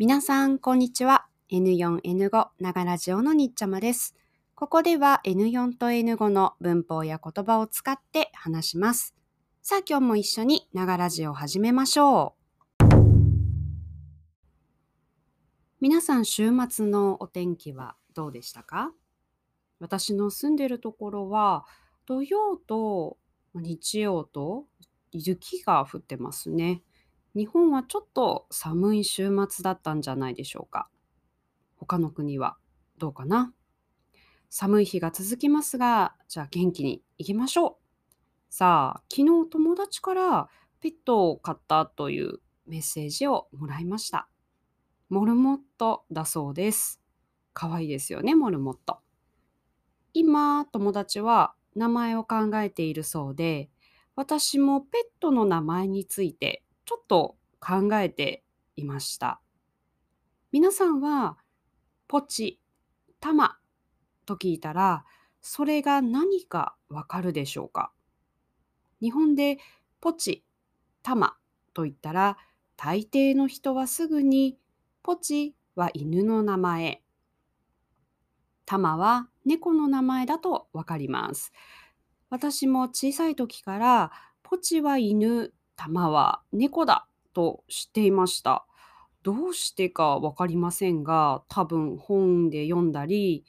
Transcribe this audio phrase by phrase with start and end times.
[0.00, 1.26] 皆さん、こんにちは。
[1.50, 4.14] N4、N5、ながラジオのにっちゃまです。
[4.54, 9.16] ここでは N4 と N5 の文法や言葉を使って話します。
[9.60, 12.36] さあ、今日も一緒にながラジオを始めましょ
[12.80, 12.94] う。
[15.80, 18.92] 皆さん、週末のお天気はどうでしたか？
[19.80, 21.66] 私の住んでるところは、
[22.06, 23.18] 土曜と
[23.52, 24.66] 日曜と
[25.10, 26.84] 雪が降ってますね。
[27.38, 30.88] 日本はちょっと寒い週末だったんじゃないでしょうか。
[31.76, 32.56] 他の国は
[32.98, 33.54] どうかな？
[34.50, 37.84] 寒い日が続きますが、じゃあ元気に行きましょう。
[38.50, 40.48] さあ、昨日友達から
[40.80, 44.28] ペットを飼ったというメッセージをもらいました。
[45.08, 47.00] モルモットだそうです。
[47.52, 48.98] かわいいですよね、モルモット。
[50.12, 53.70] 今、友達は名前を考えているそうで、
[54.16, 58.42] 私もペットの名前についてちょっと考えて
[58.74, 59.42] いました。
[60.52, 61.36] 皆さんは
[62.06, 62.62] ポチ、
[63.20, 63.58] タマ
[64.24, 65.04] と聞いたら
[65.42, 67.92] それが何かわかるでしょうか？
[69.02, 69.58] 日本で
[70.00, 70.46] ポチ、
[71.02, 71.36] タマ
[71.74, 72.38] と言ったら
[72.78, 74.56] 大抵の人はすぐに
[75.02, 77.02] ポチは犬の名前、
[78.64, 81.52] タマは猫の名前だとわかります。
[82.30, 84.10] 私も小さい時から
[84.42, 88.66] ポチは犬、玉は猫だと知っていました。
[89.22, 93.44] どうしてか分かりませんが、多分本で読んだり、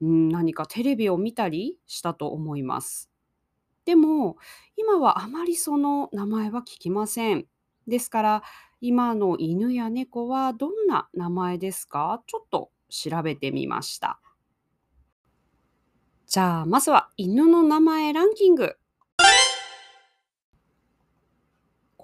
[0.00, 3.10] うん、何かテレビを見たりしたと思います。
[3.84, 4.38] でも、
[4.76, 7.46] 今はあまりその名前は聞きません。
[7.86, 8.42] ですから、
[8.80, 12.22] 今の犬や猫はどんな名前ですか？
[12.26, 14.20] ちょっと調べてみました。
[16.26, 18.76] じゃあ、まずは犬の名前ランキング。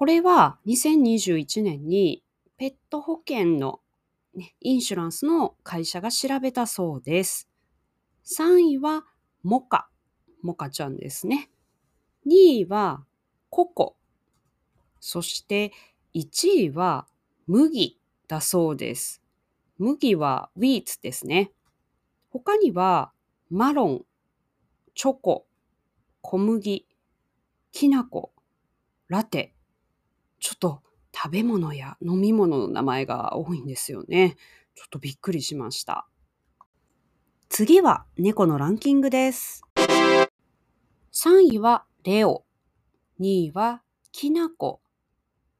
[0.00, 2.24] これは2021年に
[2.56, 3.80] ペット保険の、
[4.34, 7.50] ね、インシュランスの会社が調べたそうです。
[8.24, 9.04] 3位は
[9.42, 9.90] モカ、
[10.40, 11.50] モカちゃんですね。
[12.26, 13.04] 2位は
[13.50, 13.98] ココ、
[15.00, 15.70] そして
[16.14, 17.06] 1位は
[17.46, 19.20] 麦だそうです。
[19.76, 21.52] 麦はウィーツですね。
[22.30, 23.12] 他には
[23.50, 24.00] マロン、
[24.94, 25.46] チョコ、
[26.22, 26.86] 小麦、
[27.70, 28.32] きな粉、
[29.08, 29.52] ラテ、
[30.40, 30.82] ちょっと
[31.14, 34.36] 食べ物や飲み物の名前が多いんですよね。
[34.74, 36.06] ちょっとびっくりしました。
[37.48, 39.62] 次は猫のランキングです。
[41.12, 42.44] 3位はレオ、
[43.20, 44.80] 2位はきなこ、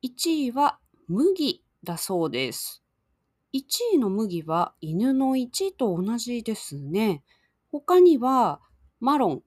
[0.03, 2.83] 1位は麦だそうです。
[3.53, 3.61] 1
[3.95, 7.23] 位の麦は犬の1位と同じですね。
[7.71, 8.61] 他には
[9.01, 9.43] マロン、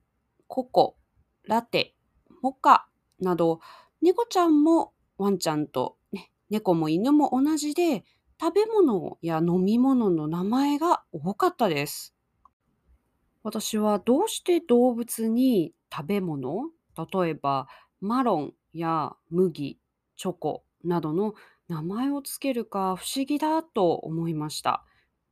[0.47, 0.97] ココ、
[1.43, 1.95] ラテ、
[2.41, 2.87] モカ
[3.19, 3.61] など
[4.01, 8.03] 猫ちゃんもワンちゃんと、ね、猫も犬も同じで、
[8.39, 12.13] 食べ物や飲み物の名前が多かったです。
[13.43, 17.67] 私はどうして動物に食べ物、例えば
[18.01, 19.79] マロンや麦、
[20.17, 21.35] チョコなどの
[21.67, 24.83] 名前をつけるか不思議だと思いました。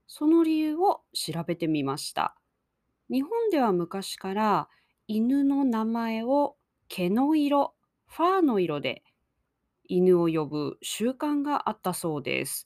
[0.08, 2.36] その理由を調べてみました。
[3.10, 4.70] 日本では昔から
[5.08, 6.56] 犬の名前を
[6.88, 7.74] 毛の色、
[8.08, 9.04] ファーの色で
[9.92, 12.66] 犬を呼ぶ習慣があったそうです。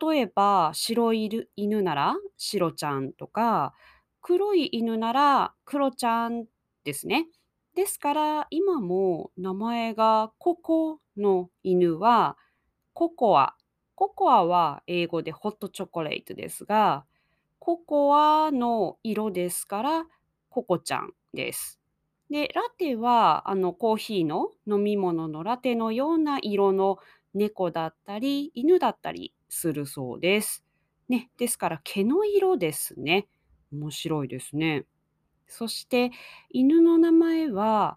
[0.00, 3.74] 例えば、白い犬なら白ちゃんとか、
[4.20, 6.46] 黒い犬なら黒ちゃん
[6.84, 7.26] ですね。
[7.74, 12.36] ですから、今も名前がココの犬は
[12.94, 13.54] ココア。
[13.94, 17.06] ココアは英語でホットチョコレートですが、
[17.58, 20.06] ココアの色ですから
[20.50, 21.80] ココちゃんです。
[22.30, 26.98] で、ラテは、あの、コーヒーの飲み物のラテのような色の
[27.34, 30.64] 猫だったり、犬だったりするそうです。
[31.08, 33.28] ね、ですから毛の色ですね。
[33.72, 34.86] 面白いですね。
[35.46, 36.10] そして
[36.50, 37.96] 犬の名前は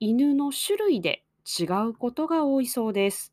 [0.00, 1.24] 犬の種類で
[1.60, 3.32] 違うことが多いそうです。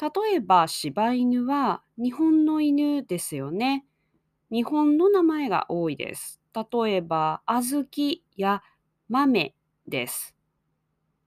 [0.00, 3.84] 例えば柴犬は日本の犬ですよね。
[4.50, 6.40] 日本の名前が多いです。
[6.54, 8.62] 例えば小豆や
[9.08, 9.54] 豆
[9.90, 10.34] です。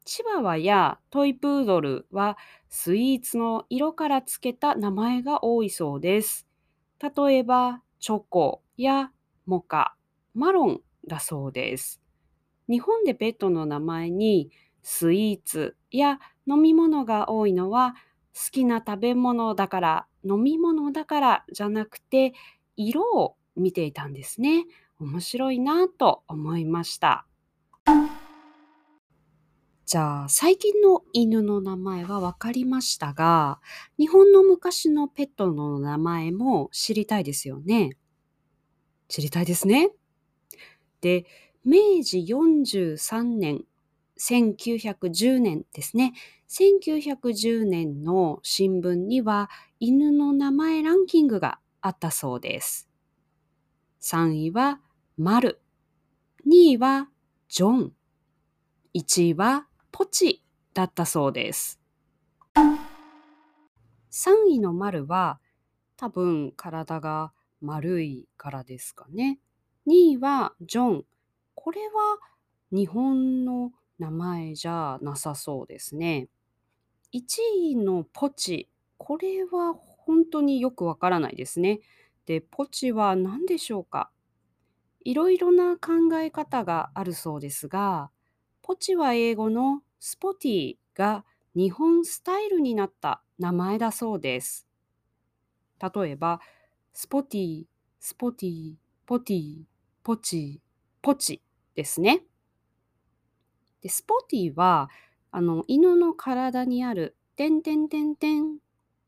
[0.06, 2.38] チワワやトイプードルは
[2.70, 6.48] スイーツの色からつけた名前が多いそうです。
[7.00, 9.12] 例えばチョコや
[9.46, 9.96] モカ、
[10.34, 12.02] マロンだそうです。
[12.70, 14.50] 日本でペットの名前に
[14.82, 17.96] スイーツや飲み物が多いのは
[18.34, 22.34] 好きな食べ物だから飲み物だからじゃなくて
[22.76, 24.66] 色を見ていたんですね。
[25.00, 27.26] 面白いなと思いました。
[29.86, 33.60] じゃあ、最近の犬の名前は分かりましたが、
[33.98, 37.92] 日本の昔のペットの名前も知りたいですよね。
[39.10, 39.92] 知りたいですね。
[41.02, 41.26] で、
[41.66, 43.66] 明治43年、
[44.18, 46.14] 1910年ですね。
[46.50, 49.50] 1910年の新聞には
[49.80, 52.90] 犬の名前ランキングがあったそうです。
[54.02, 54.80] 3位は
[55.18, 55.62] 丸、
[56.48, 57.10] 2位は
[57.50, 57.94] ジョン、
[58.94, 60.44] 1位はポチ
[60.74, 61.80] だったそうです。
[62.56, 65.40] 3位の丸は
[65.98, 67.32] 多分体が
[67.62, 69.40] 丸いからですかね。
[69.88, 71.06] 2位はジョン。
[71.54, 72.18] これは
[72.72, 76.28] 日本の名前じゃなさそうですね。
[77.14, 77.22] 1
[77.74, 78.68] 位のポチ。
[78.98, 81.82] これは本当によくわからないですね。
[82.26, 84.10] で、ポチは何でしょうか
[85.06, 88.10] いろいろな考え方があるそうですが、
[88.64, 94.66] ポチは英語のスポティが日本スタイルになった名前だそうです。
[95.82, 96.40] 例えば、
[96.94, 97.66] spotty、
[98.00, 98.76] spotty、
[99.06, 99.64] ポティ、
[100.02, 100.62] ポチ、
[101.02, 101.42] ポチ
[101.76, 102.24] ですね。
[103.82, 104.90] でスポティは
[105.30, 108.60] あの犬の体にある「てんてんてんてん」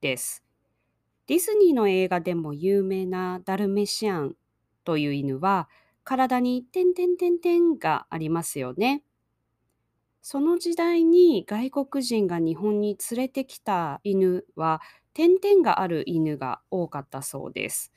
[0.01, 0.44] です。
[1.28, 4.36] ディズニーの映画でも有名なダルメシアン
[4.84, 5.69] という犬は
[6.04, 9.01] 体に「てんてんてんてん」がありますよね。
[10.27, 14.81] その時代に外国人が日本に連れてきた犬は
[15.13, 17.94] 点々がある犬が多かったそうです。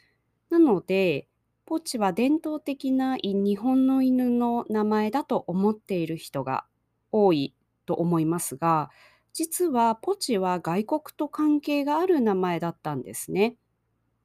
[0.50, 1.26] なので、
[1.64, 6.66] ポチは伝統的な日本の犬の名前だと思っている人が
[7.12, 7.54] 多い
[7.86, 8.90] と思いますが、
[9.32, 13.56] 実はポチは外国と関係がある名前だったんですね。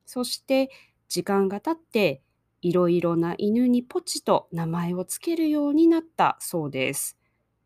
[0.05, 0.71] そして
[1.07, 2.21] 時間が経って
[2.61, 7.17] いろいろな犬にポチと名前をつけるようになったそうです。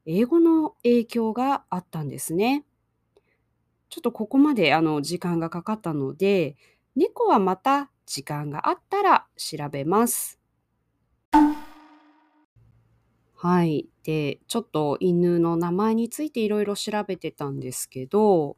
[0.10, 2.64] 英語の影響があったんですね。
[3.90, 6.56] ちょっとここまであの時間がかかったので、
[6.96, 10.40] 猫はまた時間があったら調べます。
[13.36, 13.90] はい。
[14.04, 18.56] で、ちょっと犬の名前についていろいろ調べてたんですけど、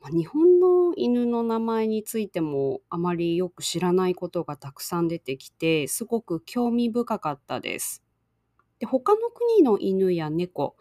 [0.00, 8.04] ま日本の犬の名前についてもあまりよく知らないことがたくさん出てきて、すごく興味深かったです。
[8.78, 10.76] で他の国の犬や猫、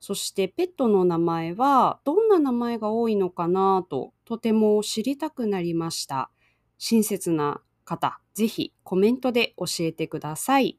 [0.00, 6.30] そしてペットの名前はどんな名前が多いのかなととても知りたくなりました。
[6.78, 10.78] 親切な方、ぜひコメントで教えてください。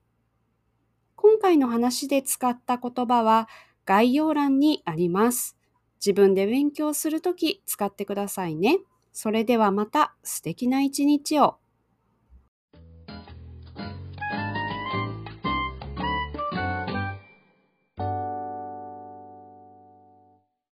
[1.15, 3.47] 今回の話で使った言葉は
[3.85, 5.55] 概要欄にあります。
[6.03, 8.79] 自分で勉強するとき使ってくださいね。
[9.13, 11.60] それではまた素敵な一日を。